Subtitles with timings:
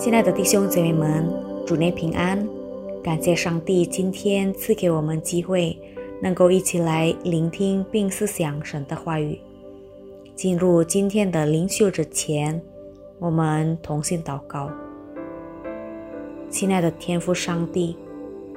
[0.00, 1.30] 亲爱的弟兄姐妹们，
[1.66, 2.48] 主内平安！
[3.04, 5.78] 感谢上帝今天赐给我们机会，
[6.22, 9.38] 能够一起来聆听并思想神的话语。
[10.34, 12.62] 进入今天的灵修之前，
[13.18, 14.70] 我们同心祷告。
[16.48, 17.94] 亲爱的天父上帝，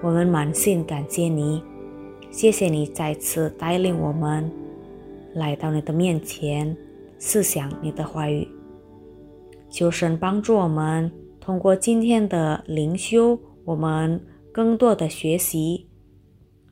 [0.00, 1.60] 我们满心感谢你，
[2.30, 4.48] 谢谢你再次带领我们
[5.34, 6.76] 来到你的面前，
[7.18, 8.46] 思想你的话语。
[9.68, 11.10] 求神帮助我们。
[11.44, 15.88] 通过今天的灵修，我们更多的学习，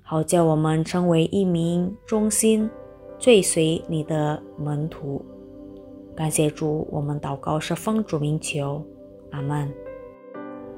[0.00, 2.70] 好叫我们成为一名忠心
[3.18, 5.24] 追随你的门徒。
[6.14, 8.80] 感谢主，我们祷告是奉主名求，
[9.32, 9.68] 阿门。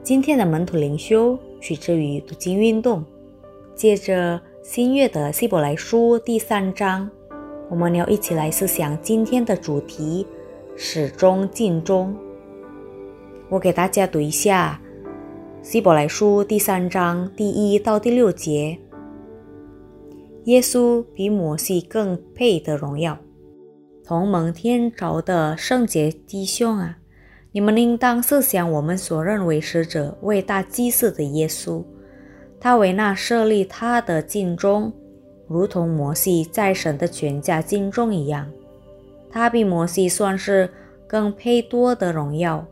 [0.02, 3.04] 今天的门徒灵修取自于读经运动，
[3.74, 7.10] 借着新月的希伯来书第三章，
[7.68, 10.26] 我们要一起来思想今天的主题：
[10.76, 12.16] 始终尽忠。
[13.52, 14.80] 我给大家读一下
[15.62, 18.78] 《希伯来书》第三章第一到第六节：
[20.44, 23.18] 耶稣比摩西更配得荣耀。
[24.06, 26.96] 同蒙天朝的圣洁弟兄啊，
[27.52, 31.84] 你们应当设想我们所认为使者伟大祭司的耶稣，
[32.58, 34.90] 他为那设立他的敬忠，
[35.46, 38.50] 如同摩西在神的全家敬忠一样。
[39.30, 40.70] 他比摩西算是
[41.06, 42.66] 更配多的荣耀。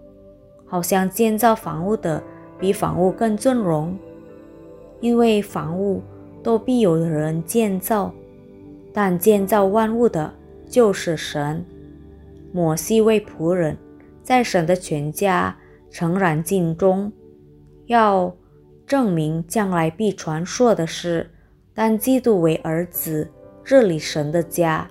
[0.70, 2.22] 好像建造房屋的
[2.58, 3.98] 比房屋更尊荣，
[5.00, 6.00] 因为房屋
[6.44, 8.14] 都必有人建造，
[8.92, 10.32] 但建造万物的
[10.68, 11.64] 就是神。
[12.52, 13.76] 摩西为仆人，
[14.22, 15.56] 在神的全家
[15.90, 17.12] 诚然尽忠，
[17.86, 18.32] 要
[18.86, 21.28] 证明将来必传说的事。
[21.74, 23.28] 但基督为儿子
[23.64, 24.88] 治理神的家，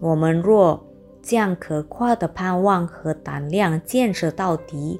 [0.00, 0.87] 我们若。
[1.28, 4.98] 将可夸的盼望和胆量建设到底，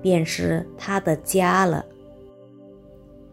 [0.00, 1.84] 便是他的家了。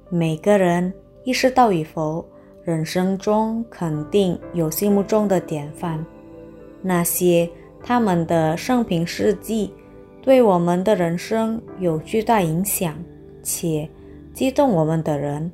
[0.10, 0.92] 每个人
[1.24, 2.26] 意识到与否，
[2.64, 6.04] 人生中肯定有心目中的典范，
[6.82, 7.48] 那些
[7.84, 9.72] 他们的生平事迹
[10.20, 12.96] 对我们的人生有巨大影响
[13.44, 13.88] 且
[14.34, 15.52] 激动我们的人，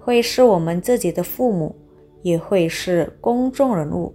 [0.00, 1.76] 会是我们自己的父母，
[2.22, 4.10] 也会是公众人物。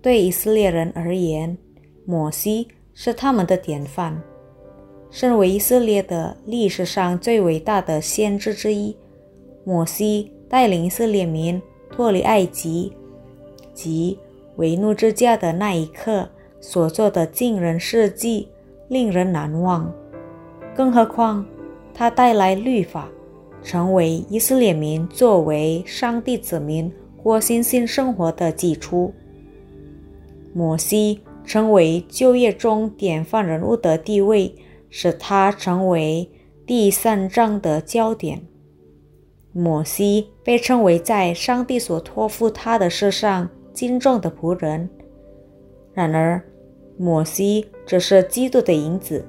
[0.00, 1.56] 对以色列人而言，
[2.04, 4.20] 摩西是他们的典范。
[5.10, 8.94] 身为以色列的历史上最伟大的先知之一，
[9.64, 11.60] 摩西带领以色列民
[11.90, 12.92] 脱离埃及
[13.72, 14.18] 及
[14.56, 16.28] 为奴之家的那一刻
[16.60, 18.48] 所做的惊人事迹，
[18.88, 19.90] 令人难忘。
[20.76, 21.44] 更何况，
[21.94, 23.08] 他带来律法，
[23.62, 26.92] 成为以色列民作为上帝子民
[27.22, 29.12] 过信心生活的基础。
[30.52, 34.54] 摩西成为就业中典范人物的地位，
[34.90, 36.30] 使他成为
[36.66, 38.42] 第三章的焦点。
[39.52, 44.88] 摩西被称为在上帝所托付他的事上精重的仆人。
[45.94, 46.40] 然而，
[46.96, 49.24] 摩西只是基督的影子。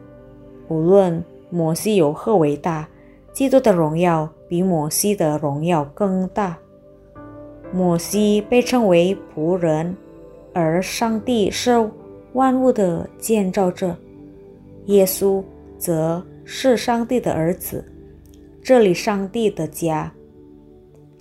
[0.68, 2.88] 无论摩西有何伟大，
[3.34, 6.58] 基督的荣耀比摩西的荣耀更大。
[7.72, 9.96] 摩西被称为仆人。
[10.60, 11.90] 而上帝是
[12.34, 13.96] 万物的建造者，
[14.88, 15.44] 耶稣
[15.78, 17.84] 则是上帝的儿子，
[18.62, 20.14] 这里上帝的家。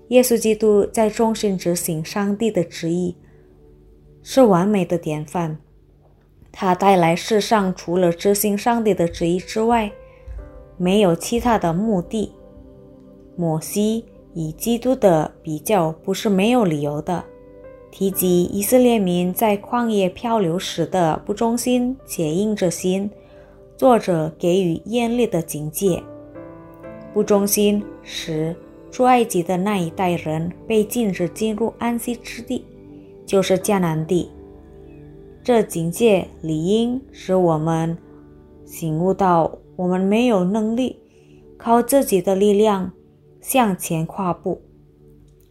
[0.08, 3.14] 耶稣基督在忠心执行上帝的旨意，
[4.22, 5.58] 是完美的典范。
[6.50, 9.92] 他带来世上除了执行上帝的旨意之外，
[10.76, 12.32] 没有其他的目的。
[13.36, 17.24] 摩西与基督的比较不是没有理由的。
[17.90, 23.10] 提及以色列民在旷野漂流时的不忠心且硬着心，
[23.76, 26.02] 作者给予严厉的警戒。
[27.14, 28.54] 不忠心使
[28.90, 32.64] 出埃及的那一代人被禁止进入安息之地，
[33.26, 34.30] 就是迦南地。
[35.42, 37.96] 这警戒理应使我们
[38.66, 41.00] 醒悟到，我们没有能力
[41.56, 42.92] 靠自己的力量
[43.40, 44.60] 向前跨步。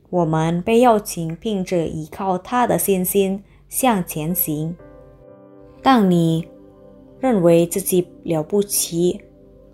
[0.10, 4.76] 我们被邀请，凭着依靠他的信心向前行。
[5.82, 6.48] 当你
[7.20, 9.20] 认为自己了不起、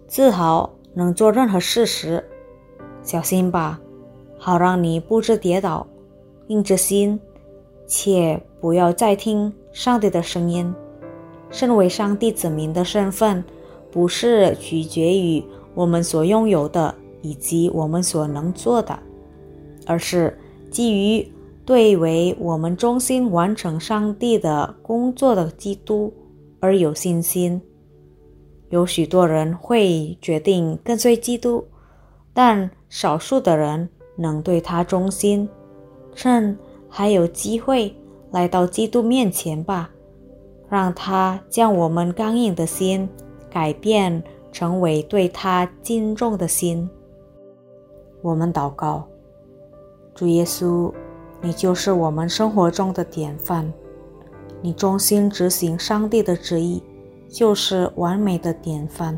[0.08, 2.24] 自豪能做任何事时，
[3.04, 3.80] 小心吧，
[4.38, 5.86] 好让你不知跌倒。
[6.48, 7.20] 硬着心，
[7.88, 10.74] 且不要再听上帝的声音。
[11.50, 13.44] 身为上帝子民的身份，
[13.92, 15.44] 不是取决于
[15.76, 18.98] 我们所拥有的以及我们所能做的。
[19.86, 20.38] 而是
[20.70, 21.32] 基于
[21.66, 26.14] 对为我们忠心完成上帝的工作的基督
[26.60, 27.62] 而有信心。
[28.70, 31.64] 有许多人会决定跟随基督，
[32.34, 35.48] 但少数的人能对他忠心，
[36.16, 36.58] 趁
[36.90, 37.96] 还有机会
[38.32, 39.92] 来到基督面前吧，
[40.70, 43.08] 让他将我们刚硬的心
[43.50, 46.90] 改变成为对他敬重的心。
[48.24, 49.08] 我们祷告，
[50.16, 50.94] 主耶稣，
[51.42, 53.72] 你就是我们生活中的典范，
[54.62, 56.82] 你忠心执行上帝的旨意。
[57.30, 59.18] 就是完美的典范。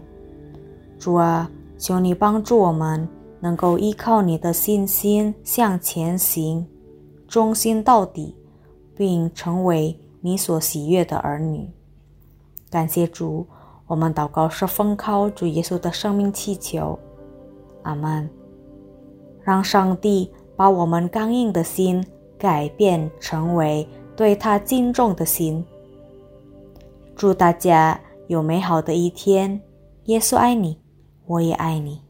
[0.98, 3.06] 主啊，求你帮助我们，
[3.42, 6.66] 能够依靠你的信心向前行，
[7.28, 8.34] 忠心到底，
[8.96, 11.70] 并成为你所喜悦的儿女。
[12.70, 13.46] 感谢主，
[13.86, 16.98] 我们祷告是奉靠主耶稣的生命祈求。
[17.84, 18.30] 阿门。
[19.44, 22.06] 让上帝把我们刚硬的心
[22.38, 25.64] 改变成为对他敬重的心。
[27.16, 28.00] 祝大家。
[28.28, 29.62] 有美好的一天，
[30.06, 30.80] 耶稣爱你，
[31.28, 32.05] 我也爱你。